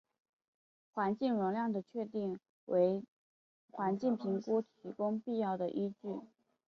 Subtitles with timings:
[0.95, 3.03] 环境容量的确定为
[3.69, 6.21] 环境评价提供必要的依据。